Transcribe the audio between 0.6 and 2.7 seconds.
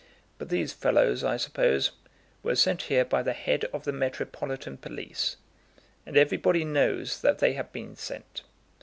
fellows, I suppose, were